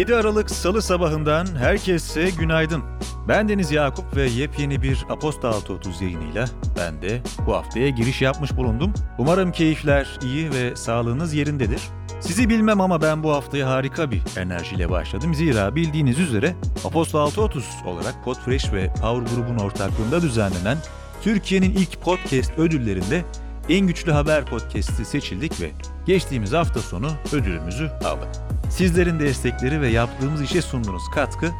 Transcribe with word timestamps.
7 0.00 0.16
Aralık 0.16 0.50
Salı 0.50 0.82
sabahından 0.82 1.46
herkese 1.46 2.30
günaydın. 2.30 2.82
Ben 3.28 3.48
Deniz 3.48 3.72
Yakup 3.72 4.16
ve 4.16 4.22
yepyeni 4.22 4.82
bir 4.82 5.06
Aposta 5.10 5.48
630 5.48 6.02
yayınıyla 6.02 6.44
ben 6.78 7.02
de 7.02 7.22
bu 7.46 7.54
haftaya 7.54 7.88
giriş 7.88 8.22
yapmış 8.22 8.56
bulundum. 8.56 8.92
Umarım 9.18 9.52
keyifler 9.52 10.18
iyi 10.22 10.50
ve 10.50 10.76
sağlığınız 10.76 11.34
yerindedir. 11.34 11.82
Sizi 12.20 12.48
bilmem 12.48 12.80
ama 12.80 13.02
ben 13.02 13.22
bu 13.22 13.32
haftaya 13.32 13.70
harika 13.70 14.10
bir 14.10 14.22
enerjiyle 14.36 14.90
başladım. 14.90 15.34
Zira 15.34 15.76
bildiğiniz 15.76 16.18
üzere 16.18 16.54
Aposta 16.84 17.20
630 17.20 17.64
olarak 17.86 18.24
Podfresh 18.24 18.72
ve 18.72 18.86
Power 18.86 19.36
Group'un 19.36 19.64
ortaklığında 19.64 20.22
düzenlenen 20.22 20.78
Türkiye'nin 21.22 21.70
ilk 21.70 22.02
podcast 22.02 22.58
ödüllerinde 22.58 23.24
en 23.68 23.86
güçlü 23.86 24.12
haber 24.12 24.44
podcast'i 24.44 25.04
seçildik 25.04 25.60
ve 25.60 25.70
geçtiğimiz 26.06 26.52
hafta 26.52 26.80
sonu 26.80 27.10
ödülümüzü 27.32 27.86
aldık. 27.86 28.59
Sizlerin 28.70 29.20
destekleri 29.20 29.80
ve 29.80 29.88
yaptığımız 29.88 30.42
işe 30.42 30.62
sunduğunuz 30.62 31.02
katkı 31.14 31.50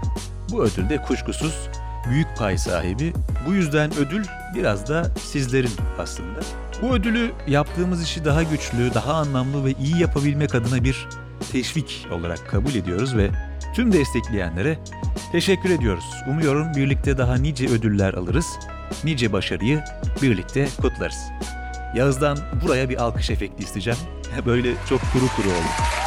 bu 0.50 0.62
ödülde 0.62 1.02
kuşkusuz 1.02 1.68
büyük 2.10 2.36
pay 2.36 2.58
sahibi. 2.58 3.12
Bu 3.46 3.52
yüzden 3.52 3.90
ödül 3.96 4.24
biraz 4.54 4.88
da 4.88 5.06
sizlerin 5.20 5.70
aslında. 5.98 6.40
Bu 6.82 6.94
ödülü 6.94 7.32
yaptığımız 7.46 8.02
işi 8.02 8.24
daha 8.24 8.42
güçlü, 8.42 8.94
daha 8.94 9.14
anlamlı 9.14 9.64
ve 9.64 9.72
iyi 9.72 10.00
yapabilmek 10.00 10.54
adına 10.54 10.84
bir 10.84 11.08
teşvik 11.52 12.06
olarak 12.12 12.50
kabul 12.50 12.74
ediyoruz 12.74 13.16
ve 13.16 13.30
tüm 13.74 13.92
destekleyenlere 13.92 14.78
teşekkür 15.32 15.70
ediyoruz. 15.70 16.04
Umuyorum 16.28 16.74
birlikte 16.76 17.18
daha 17.18 17.34
nice 17.34 17.68
ödüller 17.68 18.14
alırız, 18.14 18.46
nice 19.04 19.32
başarıyı 19.32 19.84
birlikte 20.22 20.68
kutlarız. 20.80 21.18
Yağız'dan 21.94 22.38
buraya 22.64 22.88
bir 22.88 23.02
alkış 23.02 23.30
efekti 23.30 23.62
isteyeceğim. 23.64 23.98
Böyle 24.46 24.72
çok 24.88 25.00
kuru 25.12 25.26
kuru 25.36 25.48
oldu. 25.48 25.99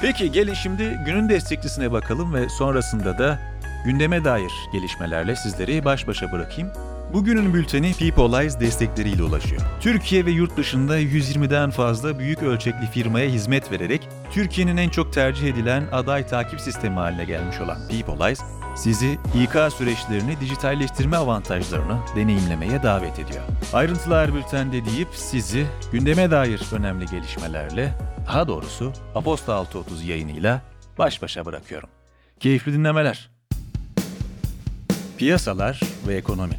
Peki 0.00 0.32
gelin 0.32 0.54
şimdi 0.54 1.00
günün 1.06 1.28
destekçisine 1.28 1.92
bakalım 1.92 2.34
ve 2.34 2.48
sonrasında 2.48 3.18
da 3.18 3.38
gündeme 3.84 4.24
dair 4.24 4.52
gelişmelerle 4.72 5.36
sizleri 5.36 5.84
baş 5.84 6.06
başa 6.06 6.32
bırakayım. 6.32 6.70
Bugünün 7.12 7.54
bülteni 7.54 7.92
Peopleize 7.94 8.60
destekleriyle 8.60 9.22
ulaşıyor. 9.22 9.62
Türkiye 9.80 10.26
ve 10.26 10.30
yurt 10.30 10.56
dışında 10.56 11.00
120'den 11.00 11.70
fazla 11.70 12.18
büyük 12.18 12.42
ölçekli 12.42 12.86
firmaya 12.86 13.28
hizmet 13.30 13.72
vererek 13.72 14.08
Türkiye'nin 14.30 14.76
en 14.76 14.88
çok 14.88 15.12
tercih 15.12 15.48
edilen 15.48 15.84
aday 15.92 16.26
takip 16.26 16.60
sistemi 16.60 16.94
haline 16.94 17.24
gelmiş 17.24 17.60
olan 17.60 17.78
Peopleize, 17.88 18.44
sizi 18.76 19.18
İK 19.42 19.72
süreçlerini 19.72 20.40
dijitalleştirme 20.40 21.16
avantajlarını 21.16 21.98
deneyimlemeye 22.16 22.82
davet 22.82 23.18
ediyor. 23.18 23.42
Ayrıntılar 23.72 24.34
bültende 24.34 24.84
deyip 24.84 25.08
sizi 25.12 25.66
gündeme 25.92 26.30
dair 26.30 26.62
önemli 26.72 27.06
gelişmelerle, 27.06 27.92
daha 28.26 28.48
doğrusu 28.48 28.92
Aposta 29.14 29.54
630 29.54 30.04
yayınıyla 30.04 30.62
baş 30.98 31.22
başa 31.22 31.44
bırakıyorum. 31.44 31.88
Keyifli 32.40 32.72
dinlemeler. 32.72 33.30
Piyasalar 35.18 35.80
ve 36.08 36.14
ekonomi 36.14 36.54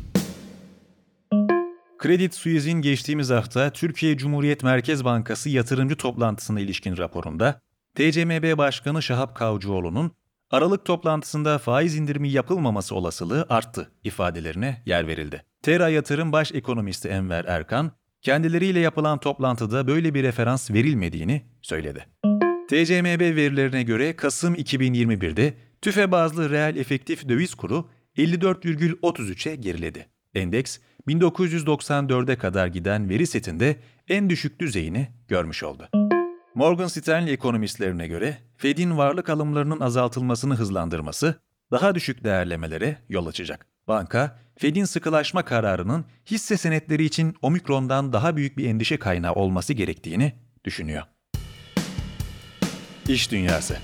Credit 2.03 2.35
Suisse'in 2.35 2.81
geçtiğimiz 2.81 3.29
hafta 3.29 3.69
Türkiye 3.69 4.17
Cumhuriyet 4.17 4.63
Merkez 4.63 5.05
Bankası 5.05 5.49
yatırımcı 5.49 5.95
toplantısına 5.95 6.59
ilişkin 6.59 6.97
raporunda 6.97 7.61
TCMB 7.95 8.57
Başkanı 8.57 9.01
Şahap 9.01 9.35
Kavcıoğlu'nun 9.35 10.11
Aralık 10.51 10.85
toplantısında 10.85 11.57
faiz 11.57 11.95
indirimi 11.95 12.29
yapılmaması 12.29 12.95
olasılığı 12.95 13.45
arttı 13.49 13.91
ifadelerine 14.03 14.83
yer 14.85 15.07
verildi. 15.07 15.43
Tera 15.61 15.89
Yatırım 15.89 16.31
Baş 16.31 16.51
Ekonomisti 16.51 17.07
Enver 17.07 17.45
Erkan, 17.45 17.91
kendileriyle 18.21 18.79
yapılan 18.79 19.17
toplantıda 19.19 19.87
böyle 19.87 20.13
bir 20.13 20.23
referans 20.23 20.71
verilmediğini 20.71 21.41
söyledi. 21.61 22.05
TCMB 22.67 23.21
verilerine 23.21 23.83
göre 23.83 24.15
Kasım 24.15 24.55
2021'de 24.55 25.53
tüfe 25.81 26.11
bazlı 26.11 26.49
reel 26.49 26.75
efektif 26.75 27.29
döviz 27.29 27.55
kuru 27.55 27.89
54,33'e 28.17 29.55
geriledi. 29.55 30.07
Endeks 30.35 30.79
1994'e 31.07 32.35
kadar 32.35 32.67
giden 32.67 33.09
veri 33.09 33.27
setinde 33.27 33.75
en 34.07 34.29
düşük 34.29 34.59
düzeyini 34.59 35.07
görmüş 35.27 35.63
oldu. 35.63 35.89
Morgan 36.55 36.87
Stanley 36.87 37.33
ekonomistlerine 37.33 38.07
göre 38.07 38.37
Fed'in 38.57 38.97
varlık 38.97 39.29
alımlarının 39.29 39.79
azaltılmasını 39.79 40.55
hızlandırması 40.55 41.35
daha 41.71 41.95
düşük 41.95 42.23
değerlemelere 42.23 42.97
yol 43.09 43.25
açacak. 43.25 43.67
Banka, 43.87 44.39
Fed'in 44.57 44.85
sıkılaşma 44.85 45.45
kararının 45.45 46.05
hisse 46.25 46.57
senetleri 46.57 47.03
için 47.03 47.35
omikrondan 47.41 48.13
daha 48.13 48.35
büyük 48.35 48.57
bir 48.57 48.69
endişe 48.69 48.97
kaynağı 48.97 49.33
olması 49.33 49.73
gerektiğini 49.73 50.33
düşünüyor. 50.65 51.03
İş 53.07 53.31
Dünyası 53.31 53.77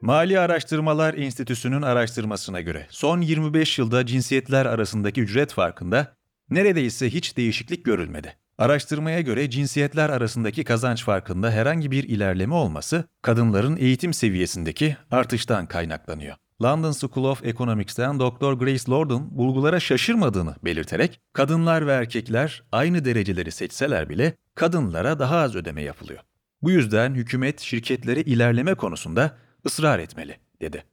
Mali 0.00 0.40
Araştırmalar 0.40 1.14
Enstitüsü'nün 1.14 1.82
araştırmasına 1.82 2.60
göre 2.60 2.86
son 2.90 3.20
25 3.20 3.78
yılda 3.78 4.06
cinsiyetler 4.06 4.66
arasındaki 4.66 5.20
ücret 5.20 5.52
farkında 5.52 6.16
neredeyse 6.50 7.10
hiç 7.10 7.36
değişiklik 7.36 7.84
görülmedi. 7.84 8.36
Araştırmaya 8.58 9.20
göre 9.20 9.50
cinsiyetler 9.50 10.10
arasındaki 10.10 10.64
kazanç 10.64 11.04
farkında 11.04 11.50
herhangi 11.50 11.90
bir 11.90 12.04
ilerleme 12.04 12.54
olması 12.54 13.04
kadınların 13.22 13.76
eğitim 13.76 14.14
seviyesindeki 14.14 14.96
artıştan 15.10 15.66
kaynaklanıyor. 15.66 16.36
London 16.62 16.92
School 16.92 17.24
of 17.24 17.44
Economics'ten 17.44 18.20
Dr. 18.20 18.52
Grace 18.52 18.90
Lordon 18.90 19.28
bulgulara 19.30 19.80
şaşırmadığını 19.80 20.54
belirterek 20.64 21.20
kadınlar 21.32 21.86
ve 21.86 21.92
erkekler 21.92 22.62
aynı 22.72 23.04
dereceleri 23.04 23.52
seçseler 23.52 24.08
bile 24.08 24.36
kadınlara 24.54 25.18
daha 25.18 25.36
az 25.36 25.56
ödeme 25.56 25.82
yapılıyor. 25.82 26.20
Bu 26.62 26.70
yüzden 26.70 27.14
hükümet 27.14 27.60
şirketlere 27.60 28.20
ilerleme 28.20 28.74
konusunda 28.74 29.36
ısrar 29.66 29.98
etmeli, 29.98 30.36
dedi. 30.60 30.84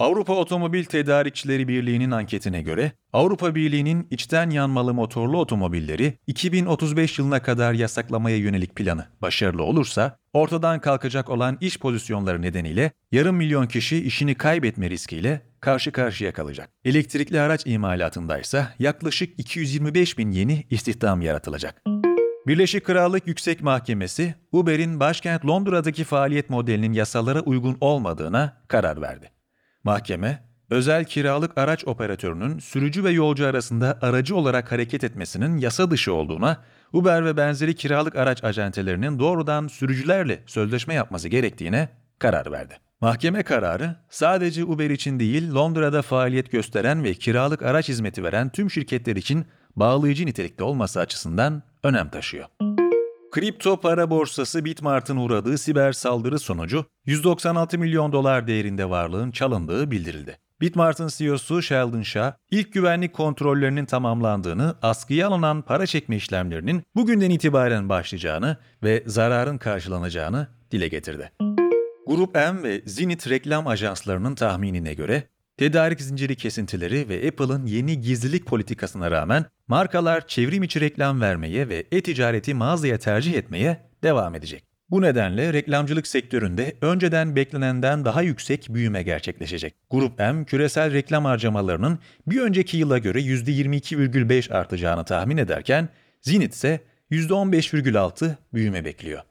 Avrupa 0.00 0.34
Otomobil 0.34 0.84
Tedarikçileri 0.84 1.68
Birliği'nin 1.68 2.10
anketine 2.10 2.62
göre 2.62 2.92
Avrupa 3.12 3.54
Birliği'nin 3.54 4.06
içten 4.10 4.50
yanmalı 4.50 4.94
motorlu 4.94 5.38
otomobilleri 5.38 6.18
2035 6.26 7.18
yılına 7.18 7.42
kadar 7.42 7.72
yasaklamaya 7.72 8.36
yönelik 8.36 8.76
planı 8.76 9.06
başarılı 9.22 9.62
olursa 9.62 10.16
ortadan 10.32 10.80
kalkacak 10.80 11.30
olan 11.30 11.58
iş 11.60 11.78
pozisyonları 11.78 12.42
nedeniyle 12.42 12.92
yarım 13.12 13.36
milyon 13.36 13.66
kişi 13.66 14.04
işini 14.04 14.34
kaybetme 14.34 14.90
riskiyle 14.90 15.40
karşı 15.60 15.92
karşıya 15.92 16.32
kalacak. 16.32 16.70
Elektrikli 16.84 17.40
araç 17.40 17.66
imalatındaysa 17.66 18.74
yaklaşık 18.78 19.38
225 19.38 20.18
bin 20.18 20.30
yeni 20.30 20.66
istihdam 20.70 21.22
yaratılacak. 21.22 21.82
Birleşik 22.46 22.84
Krallık 22.84 23.26
Yüksek 23.26 23.62
Mahkemesi, 23.62 24.34
Uber'in 24.52 25.00
başkent 25.00 25.46
Londra'daki 25.46 26.04
faaliyet 26.04 26.50
modelinin 26.50 26.92
yasalara 26.92 27.40
uygun 27.40 27.76
olmadığına 27.80 28.62
karar 28.68 29.02
verdi. 29.02 29.39
Mahkeme, 29.84 30.42
özel 30.70 31.04
kiralık 31.04 31.58
araç 31.58 31.84
operatörünün 31.84 32.58
sürücü 32.58 33.04
ve 33.04 33.10
yolcu 33.10 33.46
arasında 33.46 33.98
aracı 34.02 34.36
olarak 34.36 34.72
hareket 34.72 35.04
etmesinin 35.04 35.58
yasa 35.58 35.90
dışı 35.90 36.14
olduğuna, 36.14 36.64
Uber 36.92 37.24
ve 37.24 37.36
benzeri 37.36 37.74
kiralık 37.74 38.16
araç 38.16 38.44
acentelerinin 38.44 39.18
doğrudan 39.18 39.68
sürücülerle 39.68 40.42
sözleşme 40.46 40.94
yapması 40.94 41.28
gerektiğine 41.28 41.88
karar 42.18 42.52
verdi. 42.52 42.78
Mahkeme 43.00 43.42
kararı 43.42 43.96
sadece 44.10 44.64
Uber 44.64 44.90
için 44.90 45.20
değil 45.20 45.54
Londra'da 45.54 46.02
faaliyet 46.02 46.52
gösteren 46.52 47.04
ve 47.04 47.14
kiralık 47.14 47.62
araç 47.62 47.88
hizmeti 47.88 48.24
veren 48.24 48.48
tüm 48.48 48.70
şirketler 48.70 49.16
için 49.16 49.46
bağlayıcı 49.76 50.26
nitelikte 50.26 50.64
olması 50.64 51.00
açısından 51.00 51.62
önem 51.82 52.08
taşıyor. 52.08 52.46
Kripto 53.30 53.80
para 53.80 54.10
borsası 54.10 54.64
Bitmart'ın 54.64 55.16
uğradığı 55.16 55.58
siber 55.58 55.92
saldırı 55.92 56.38
sonucu 56.38 56.84
196 57.06 57.78
milyon 57.78 58.12
dolar 58.12 58.46
değerinde 58.46 58.90
varlığın 58.90 59.30
çalındığı 59.30 59.90
bildirildi. 59.90 60.38
Bitmart'ın 60.60 61.08
CEO'su 61.08 61.62
Sheldon 61.62 62.02
Shah, 62.02 62.32
ilk 62.50 62.72
güvenlik 62.72 63.12
kontrollerinin 63.12 63.86
tamamlandığını, 63.86 64.74
askıya 64.82 65.28
alınan 65.28 65.62
para 65.62 65.86
çekme 65.86 66.16
işlemlerinin 66.16 66.82
bugünden 66.94 67.30
itibaren 67.30 67.88
başlayacağını 67.88 68.56
ve 68.82 69.02
zararın 69.06 69.58
karşılanacağını 69.58 70.48
dile 70.70 70.88
getirdi. 70.88 71.32
Grup 72.06 72.34
M 72.34 72.62
ve 72.62 72.82
Zenith 72.86 73.28
reklam 73.28 73.66
ajanslarının 73.66 74.34
tahminine 74.34 74.94
göre 74.94 75.28
Tedarik 75.60 76.00
zinciri 76.00 76.36
kesintileri 76.36 77.08
ve 77.08 77.28
Apple'ın 77.28 77.66
yeni 77.66 78.00
gizlilik 78.00 78.46
politikasına 78.46 79.10
rağmen 79.10 79.44
markalar 79.68 80.26
çevrim 80.26 80.62
içi 80.62 80.80
reklam 80.80 81.20
vermeye 81.20 81.68
ve 81.68 81.86
e-ticareti 81.92 82.54
mağazaya 82.54 82.98
tercih 82.98 83.34
etmeye 83.34 83.80
devam 84.02 84.34
edecek. 84.34 84.64
Bu 84.90 85.02
nedenle 85.02 85.52
reklamcılık 85.52 86.06
sektöründe 86.06 86.76
önceden 86.80 87.36
beklenenden 87.36 88.04
daha 88.04 88.22
yüksek 88.22 88.66
büyüme 88.70 89.02
gerçekleşecek. 89.02 89.74
Grup 89.90 90.18
M, 90.18 90.44
küresel 90.44 90.92
reklam 90.92 91.24
harcamalarının 91.24 91.98
bir 92.26 92.40
önceki 92.40 92.76
yıla 92.76 92.98
göre 92.98 93.20
%22,5 93.20 94.52
artacağını 94.52 95.04
tahmin 95.04 95.36
ederken, 95.36 95.88
Zenith 96.20 96.52
ise 96.52 96.80
%15,6 97.10 98.34
büyüme 98.52 98.84
bekliyor. 98.84 99.22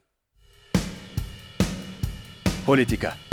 Politika 2.65 3.28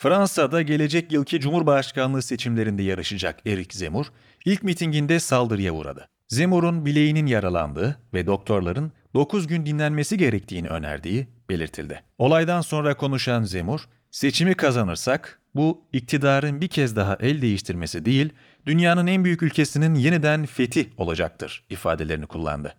Fransa'da 0.00 0.62
gelecek 0.62 1.12
yılki 1.12 1.40
Cumhurbaşkanlığı 1.40 2.22
seçimlerinde 2.22 2.82
yarışacak 2.82 3.46
Eric 3.46 3.78
Zemmour, 3.78 4.06
ilk 4.44 4.62
mitinginde 4.62 5.20
saldırıya 5.20 5.72
uğradı. 5.72 6.08
Zemur'un 6.28 6.86
bileğinin 6.86 7.26
yaralandığı 7.26 7.98
ve 8.14 8.26
doktorların 8.26 8.92
9 9.14 9.46
gün 9.46 9.66
dinlenmesi 9.66 10.18
gerektiğini 10.18 10.68
önerdiği 10.68 11.28
belirtildi. 11.48 12.02
Olaydan 12.18 12.60
sonra 12.60 12.96
konuşan 12.96 13.42
Zemur, 13.42 13.80
seçimi 14.10 14.54
kazanırsak 14.54 15.40
bu 15.54 15.84
iktidarın 15.92 16.60
bir 16.60 16.68
kez 16.68 16.96
daha 16.96 17.16
el 17.20 17.42
değiştirmesi 17.42 18.04
değil, 18.04 18.30
dünyanın 18.66 19.06
en 19.06 19.24
büyük 19.24 19.42
ülkesinin 19.42 19.94
yeniden 19.94 20.46
fethi 20.46 20.88
olacaktır 20.96 21.64
ifadelerini 21.70 22.26
kullandı. 22.26 22.74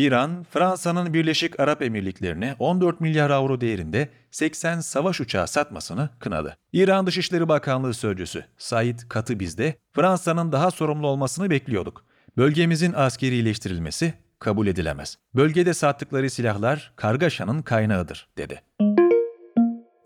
İran, 0.00 0.46
Fransa'nın 0.50 1.14
Birleşik 1.14 1.60
Arap 1.60 1.82
Emirlikleri'ne 1.82 2.56
14 2.58 3.00
milyar 3.00 3.30
avro 3.30 3.60
değerinde 3.60 4.08
80 4.30 4.80
savaş 4.80 5.20
uçağı 5.20 5.48
satmasını 5.48 6.08
kınadı. 6.18 6.56
İran 6.72 7.06
Dışişleri 7.06 7.48
Bakanlığı 7.48 7.94
Sözcüsü 7.94 8.44
Said 8.58 8.98
Katibiz'de 9.08 9.74
Fransa'nın 9.92 10.52
daha 10.52 10.70
sorumlu 10.70 11.06
olmasını 11.06 11.50
bekliyorduk. 11.50 12.04
Bölgemizin 12.36 12.92
askerileştirilmesi 12.92 14.14
kabul 14.38 14.66
edilemez. 14.66 15.18
Bölgede 15.34 15.74
sattıkları 15.74 16.30
silahlar 16.30 16.92
kargaşanın 16.96 17.62
kaynağıdır, 17.62 18.28
dedi. 18.38 18.62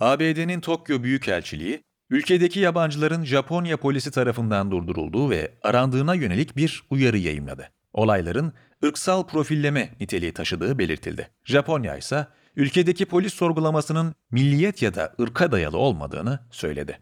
ABD'nin 0.00 0.60
Tokyo 0.60 1.02
Büyükelçiliği, 1.02 1.82
ülkedeki 2.10 2.60
yabancıların 2.60 3.24
Japonya 3.24 3.76
polisi 3.76 4.10
tarafından 4.10 4.70
durdurulduğu 4.70 5.30
ve 5.30 5.50
arandığına 5.62 6.14
yönelik 6.14 6.56
bir 6.56 6.82
uyarı 6.90 7.18
yayımladı. 7.18 7.70
Olayların 7.94 8.52
ırksal 8.84 9.26
profilleme 9.26 9.90
niteliği 10.00 10.32
taşıdığı 10.32 10.78
belirtildi. 10.78 11.30
Japonya 11.44 11.96
ise 11.96 12.26
ülkedeki 12.56 13.06
polis 13.06 13.34
sorgulamasının 13.34 14.14
milliyet 14.30 14.82
ya 14.82 14.94
da 14.94 15.14
ırka 15.20 15.52
dayalı 15.52 15.78
olmadığını 15.78 16.38
söyledi. 16.50 16.98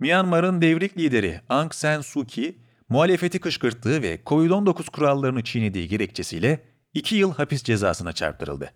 Myanmar'ın 0.00 0.62
devrik 0.62 0.98
lideri 0.98 1.40
Aung 1.48 1.74
San 1.74 2.00
Suu 2.00 2.26
Kyi, 2.26 2.58
muhalefeti 2.88 3.40
kışkırttığı 3.40 4.02
ve 4.02 4.20
Covid-19 4.26 4.90
kurallarını 4.90 5.44
çiğnediği 5.44 5.88
gerekçesiyle 5.88 6.62
2 6.94 7.16
yıl 7.16 7.34
hapis 7.34 7.62
cezasına 7.62 8.12
çarptırıldı. 8.12 8.72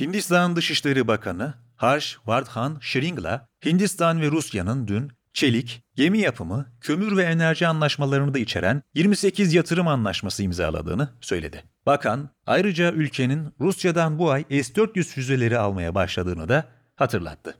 Hindistan 0.00 0.56
Dışişleri 0.56 1.08
Bakanı 1.08 1.54
Harsh 1.76 2.18
Vardhan 2.26 2.78
Shringla, 2.80 3.48
Hindistan 3.64 4.20
ve 4.20 4.30
Rusya'nın 4.30 4.88
dün 4.88 5.12
çelik, 5.34 5.82
gemi 5.94 6.18
yapımı, 6.18 6.66
kömür 6.80 7.16
ve 7.16 7.22
enerji 7.22 7.66
anlaşmalarını 7.66 8.34
da 8.34 8.38
içeren 8.38 8.82
28 8.94 9.54
yatırım 9.54 9.88
anlaşması 9.88 10.42
imzaladığını 10.42 11.08
söyledi. 11.20 11.64
Bakan, 11.86 12.30
ayrıca 12.46 12.92
ülkenin 12.92 13.48
Rusya'dan 13.60 14.18
bu 14.18 14.30
ay 14.30 14.44
S-400 14.50 15.04
füzeleri 15.04 15.58
almaya 15.58 15.94
başladığını 15.94 16.48
da 16.48 16.64
hatırlattı. 16.96 17.54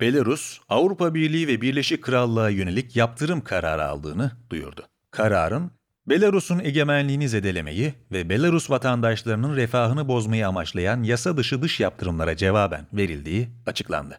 Belarus, 0.00 0.60
Avrupa 0.68 1.14
Birliği 1.14 1.48
ve 1.48 1.60
Birleşik 1.60 2.02
Krallığa 2.02 2.48
yönelik 2.48 2.96
yaptırım 2.96 3.40
kararı 3.40 3.84
aldığını 3.84 4.32
duyurdu. 4.50 4.86
Kararın, 5.10 5.70
Belarus'un 6.06 6.58
egemenliğini 6.58 7.28
zedelemeyi 7.28 7.94
ve 8.12 8.28
Belarus 8.28 8.70
vatandaşlarının 8.70 9.56
refahını 9.56 10.08
bozmayı 10.08 10.48
amaçlayan 10.48 11.02
yasa 11.02 11.36
dışı 11.36 11.62
dış 11.62 11.80
yaptırımlara 11.80 12.36
cevaben 12.36 12.86
verildiği 12.92 13.48
açıklandı. 13.66 14.18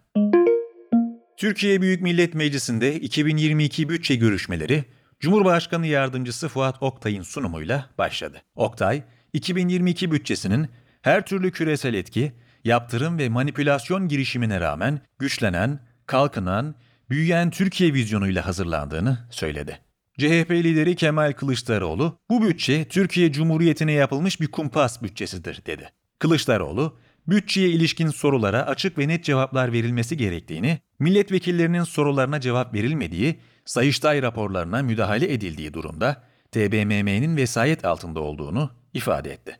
Türkiye 1.43 1.81
Büyük 1.81 2.01
Millet 2.01 2.33
Meclisi'nde 2.33 2.99
2022 2.99 3.89
bütçe 3.89 4.15
görüşmeleri 4.15 4.85
Cumhurbaşkanı 5.19 5.87
Yardımcısı 5.87 6.49
Fuat 6.49 6.83
Oktay'ın 6.83 7.21
sunumuyla 7.21 7.89
başladı. 7.97 8.41
Oktay, 8.55 9.03
2022 9.33 10.11
bütçesinin 10.11 10.67
her 11.01 11.25
türlü 11.25 11.51
küresel 11.51 11.93
etki, 11.93 12.33
yaptırım 12.63 13.17
ve 13.17 13.29
manipülasyon 13.29 14.07
girişimine 14.07 14.59
rağmen 14.59 15.01
güçlenen, 15.19 15.79
kalkınan, 16.05 16.75
büyüyen 17.09 17.49
Türkiye 17.49 17.93
vizyonuyla 17.93 18.45
hazırlandığını 18.45 19.17
söyledi. 19.29 19.79
CHP 20.17 20.51
lideri 20.51 20.95
Kemal 20.95 21.33
Kılıçdaroğlu, 21.33 22.19
bu 22.29 22.47
bütçe 22.47 22.87
Türkiye 22.87 23.31
Cumhuriyeti'ne 23.31 23.91
yapılmış 23.91 24.41
bir 24.41 24.47
kumpas 24.47 25.01
bütçesidir 25.01 25.65
dedi. 25.65 25.89
Kılıçdaroğlu, 26.19 26.97
bütçeye 27.27 27.69
ilişkin 27.69 28.07
sorulara 28.07 28.65
açık 28.65 28.97
ve 28.97 29.07
net 29.07 29.23
cevaplar 29.23 29.71
verilmesi 29.71 30.17
gerektiğini, 30.17 30.79
milletvekillerinin 31.03 31.83
sorularına 31.83 32.39
cevap 32.39 32.73
verilmediği, 32.73 33.39
Sayıştay 33.65 34.21
raporlarına 34.21 34.81
müdahale 34.81 35.33
edildiği 35.33 35.73
durumda 35.73 36.23
TBMM'nin 36.51 37.37
vesayet 37.37 37.85
altında 37.85 38.19
olduğunu 38.19 38.71
ifade 38.93 39.31
etti. 39.31 39.57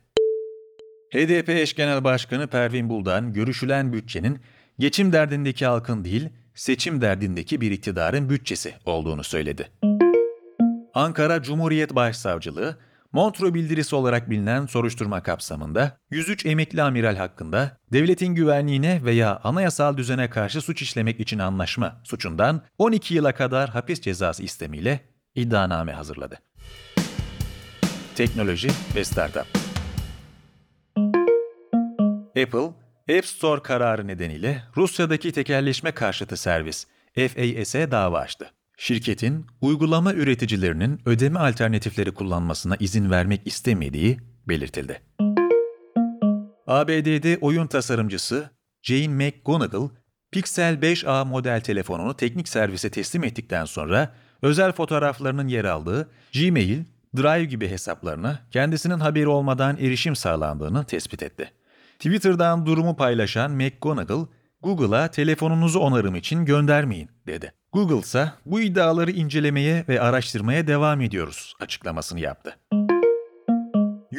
HDP 1.14 1.50
eş 1.50 1.76
genel 1.76 2.04
başkanı 2.04 2.48
Pervin 2.48 2.90
Buldan, 2.90 3.34
görüşülen 3.34 3.94
bütçenin 3.94 4.40
geçim 4.80 5.14
derdindeki 5.14 5.66
halkın 5.66 6.06
değil, 6.06 6.30
seçim 6.56 7.02
derdindeki 7.02 7.62
bir 7.62 7.72
iktidarın 7.72 8.30
bütçesi 8.30 8.74
olduğunu 8.86 9.24
söyledi. 9.24 9.68
Ankara 10.94 11.42
Cumhuriyet 11.42 11.96
Başsavcılığı, 11.96 12.78
Montreux 13.14 13.54
bildirisi 13.54 13.96
olarak 13.96 14.30
bilinen 14.30 14.66
soruşturma 14.66 15.24
kapsamında 15.24 15.98
103 16.12 16.46
emekli 16.46 16.82
amiral 16.82 17.16
hakkında 17.16 17.78
devletin 17.92 18.36
güvenliğine 18.36 19.02
veya 19.04 19.40
anayasal 19.44 19.98
düzene 19.98 20.30
karşı 20.30 20.62
suç 20.62 20.82
işlemek 20.82 21.20
için 21.20 21.40
anlaşma 21.40 22.02
suçundan 22.04 22.62
12 22.78 23.14
yıla 23.16 23.34
kadar 23.34 23.70
hapis 23.70 24.02
cezası 24.02 24.44
istemiyle 24.44 25.00
iddianame 25.36 25.94
hazırladı. 25.94 26.40
Teknoloji 28.16 28.70
ve 28.96 29.04
Startup 29.04 29.48
Apple, 32.28 32.70
App 33.18 33.26
Store 33.26 33.62
kararı 33.62 34.08
nedeniyle 34.08 34.64
Rusya'daki 34.78 35.32
tekelleşme 35.32 35.92
karşıtı 35.92 36.38
servis 36.38 36.88
FAS'e 37.16 37.92
dava 37.92 38.20
açtı. 38.20 38.52
Şirketin 38.78 39.46
uygulama 39.62 40.14
üreticilerinin 40.14 41.02
ödeme 41.06 41.40
alternatifleri 41.40 42.12
kullanmasına 42.12 42.76
izin 42.80 43.12
vermek 43.12 43.48
istemediği 43.48 44.20
belirtildi. 44.48 45.02
ABD'de 46.68 47.38
oyun 47.42 47.68
tasarımcısı 47.68 48.50
Jane 48.82 49.08
McGonigal, 49.08 49.90
Pixel 50.32 50.74
5a 50.74 51.28
model 51.28 51.62
telefonunu 51.62 52.18
teknik 52.18 52.50
servise 52.50 52.90
teslim 52.90 53.24
ettikten 53.24 53.66
sonra 53.66 54.14
özel 54.42 54.72
fotoğraflarının 54.72 55.48
yer 55.48 55.66
aldığı 55.66 56.10
Gmail, 56.34 56.84
Drive 57.18 57.46
gibi 57.46 57.70
hesaplarına 57.70 58.40
kendisinin 58.52 59.00
haberi 59.00 59.28
olmadan 59.28 59.78
erişim 59.78 60.16
sağlandığını 60.16 60.86
tespit 60.86 61.24
etti. 61.24 61.52
Twitter'dan 62.00 62.66
durumu 62.66 62.96
paylaşan 62.96 63.52
McGonigal, 63.52 64.26
Google'a 64.64 65.08
telefonunuzu 65.08 65.80
onarım 65.80 66.16
için 66.16 66.46
göndermeyin 66.46 67.10
dedi. 67.28 67.54
Google 67.74 68.00
ise 68.00 68.32
bu 68.46 68.62
iddiaları 68.62 69.12
incelemeye 69.12 69.86
ve 69.90 70.02
araştırmaya 70.02 70.68
devam 70.68 71.02
ediyoruz 71.02 71.54
açıklamasını 71.60 72.20
yaptı. 72.20 72.58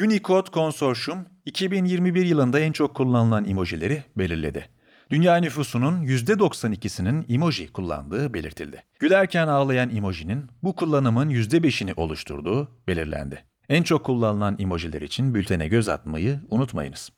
Unicode 0.03 0.51
Consortium 0.53 1.17
2021 1.45 2.25
yılında 2.25 2.59
en 2.59 2.71
çok 2.71 2.95
kullanılan 2.95 3.45
emojileri 3.45 4.03
belirledi. 4.17 4.69
Dünya 5.09 5.35
nüfusunun 5.35 6.03
%92'sinin 6.03 7.25
emoji 7.33 7.73
kullandığı 7.73 8.33
belirtildi. 8.33 8.83
Gülerken 8.99 9.47
ağlayan 9.47 9.95
emojinin 9.95 10.49
bu 10.63 10.75
kullanımın 10.75 11.29
%5'ini 11.29 11.93
oluşturduğu 11.95 12.71
belirlendi. 12.87 13.43
En 13.69 13.83
çok 13.83 14.05
kullanılan 14.05 14.55
emojiler 14.59 15.01
için 15.01 15.35
bültene 15.35 15.67
göz 15.67 15.89
atmayı 15.89 16.39
unutmayınız. 16.49 17.09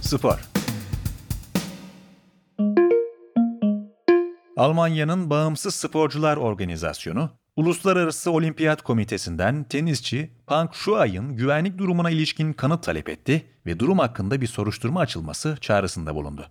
Spor 0.00 0.57
Almanya'nın 4.58 5.30
Bağımsız 5.30 5.74
Sporcular 5.74 6.36
Organizasyonu, 6.36 7.30
Uluslararası 7.56 8.30
Olimpiyat 8.30 8.82
Komitesi'nden 8.82 9.64
tenisçi 9.64 10.30
Pang 10.46 10.74
Shuai'ın 10.74 11.36
güvenlik 11.36 11.78
durumuna 11.78 12.10
ilişkin 12.10 12.52
kanıt 12.52 12.82
talep 12.82 13.08
etti 13.08 13.46
ve 13.66 13.78
durum 13.78 13.98
hakkında 13.98 14.40
bir 14.40 14.46
soruşturma 14.46 15.00
açılması 15.00 15.56
çağrısında 15.60 16.14
bulundu. 16.14 16.46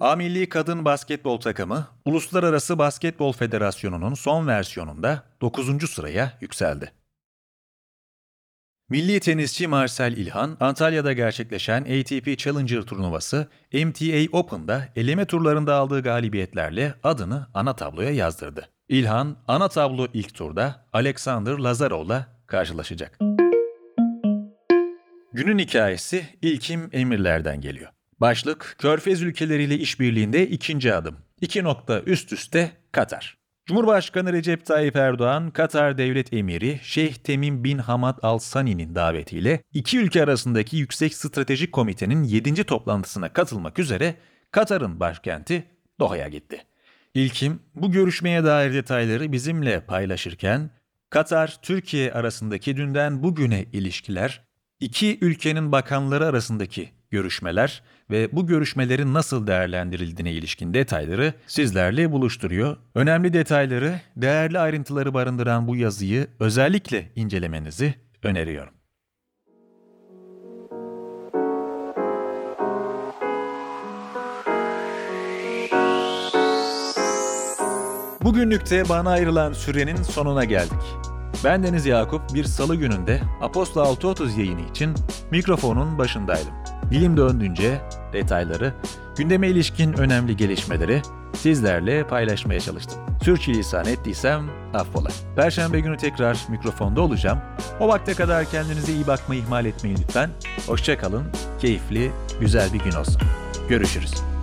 A 0.00 0.16
Milli 0.16 0.48
Kadın 0.48 0.84
Basketbol 0.84 1.40
takımı, 1.40 1.86
Uluslararası 2.04 2.78
Basketbol 2.78 3.32
Federasyonu'nun 3.32 4.14
son 4.14 4.46
versiyonunda 4.46 5.22
9. 5.40 5.90
sıraya 5.90 6.32
yükseldi. 6.40 6.92
Milli 8.88 9.20
tenisçi 9.20 9.66
Marcel 9.66 10.12
İlhan, 10.12 10.56
Antalya'da 10.60 11.12
gerçekleşen 11.12 11.80
ATP 11.80 12.38
Challenger 12.38 12.82
turnuvası 12.82 13.48
MTA 13.72 14.38
Open'da 14.38 14.88
eleme 14.96 15.24
turlarında 15.24 15.74
aldığı 15.74 16.02
galibiyetlerle 16.02 16.94
adını 17.02 17.46
ana 17.54 17.76
tabloya 17.76 18.10
yazdırdı. 18.10 18.68
İlhan, 18.88 19.36
ana 19.48 19.68
tablo 19.68 20.06
ilk 20.14 20.34
turda 20.34 20.86
Alexander 20.92 21.58
Lazarov'la 21.58 22.26
karşılaşacak. 22.46 23.18
Günün 25.32 25.58
hikayesi 25.58 26.26
İlkim 26.42 26.90
Emirler'den 26.92 27.60
geliyor. 27.60 27.90
Başlık, 28.20 28.76
Körfez 28.78 29.22
ülkeleriyle 29.22 29.74
işbirliğinde 29.78 30.46
ikinci 30.48 30.94
adım. 30.94 31.16
İki 31.40 31.64
nokta 31.64 32.00
üst 32.00 32.32
üste 32.32 32.70
Katar. 32.92 33.45
Cumhurbaşkanı 33.66 34.32
Recep 34.32 34.66
Tayyip 34.66 34.96
Erdoğan, 34.96 35.50
Katar 35.50 35.98
Devlet 35.98 36.32
Emiri 36.32 36.80
Şeyh 36.82 37.14
Temim 37.14 37.64
bin 37.64 37.78
Hamad 37.78 38.18
Al 38.22 38.38
Sani'nin 38.38 38.94
davetiyle 38.94 39.62
iki 39.72 39.98
ülke 39.98 40.22
arasındaki 40.22 40.76
Yüksek 40.76 41.14
Stratejik 41.14 41.72
Komitenin 41.72 42.24
7. 42.24 42.64
toplantısına 42.64 43.32
katılmak 43.32 43.78
üzere 43.78 44.14
Katar'ın 44.50 45.00
başkenti 45.00 45.64
Doha'ya 46.00 46.28
gitti. 46.28 46.64
İlkim 47.14 47.60
bu 47.74 47.92
görüşmeye 47.92 48.44
dair 48.44 48.74
detayları 48.74 49.32
bizimle 49.32 49.80
paylaşırken, 49.80 50.70
Katar-Türkiye 51.10 52.12
arasındaki 52.12 52.76
dünden 52.76 53.22
bugüne 53.22 53.64
ilişkiler, 53.72 54.44
iki 54.80 55.18
ülkenin 55.20 55.72
bakanları 55.72 56.26
arasındaki 56.26 56.95
görüşmeler 57.10 57.82
ve 58.10 58.28
bu 58.32 58.46
görüşmelerin 58.46 59.14
nasıl 59.14 59.46
değerlendirildiğine 59.46 60.32
ilişkin 60.32 60.74
detayları 60.74 61.34
sizlerle 61.46 62.12
buluşturuyor. 62.12 62.76
Önemli 62.94 63.32
detayları, 63.32 64.00
değerli 64.16 64.58
ayrıntıları 64.58 65.14
barındıran 65.14 65.68
bu 65.68 65.76
yazıyı 65.76 66.26
özellikle 66.40 67.12
incelemenizi 67.16 67.94
öneriyorum. 68.22 68.76
Bugünlük 78.26 78.70
de 78.70 78.88
bana 78.88 79.10
ayrılan 79.10 79.52
sürenin 79.52 80.02
sonuna 80.02 80.44
geldik. 80.44 80.82
Ben 81.44 81.62
Deniz 81.62 81.86
Yakup 81.86 82.34
bir 82.34 82.44
salı 82.44 82.76
gününde 82.76 83.20
Apostol 83.40 83.80
630 83.80 84.38
yayını 84.38 84.60
için 84.70 84.94
mikrofonun 85.30 85.98
başındaydım. 85.98 86.52
Dilim 86.90 87.16
döndüğünce 87.16 87.80
detayları, 88.12 88.72
gündeme 89.18 89.48
ilişkin 89.48 89.92
önemli 89.92 90.36
gelişmeleri 90.36 91.02
sizlerle 91.32 92.06
paylaşmaya 92.06 92.60
çalıştım. 92.60 92.98
Sürçülisan 93.22 93.86
ettiysem 93.86 94.50
affola. 94.74 95.08
Perşembe 95.36 95.80
günü 95.80 95.96
tekrar 95.96 96.38
mikrofonda 96.48 97.00
olacağım. 97.00 97.38
O 97.80 97.88
vakte 97.88 98.14
kadar 98.14 98.50
kendinize 98.50 98.92
iyi 98.92 99.06
bakmayı 99.06 99.40
ihmal 99.40 99.66
etmeyin 99.66 99.98
lütfen. 100.02 100.30
Hoşçakalın, 100.66 101.24
keyifli, 101.60 102.12
güzel 102.40 102.72
bir 102.72 102.78
gün 102.78 102.92
olsun. 102.92 103.22
Görüşürüz. 103.68 104.35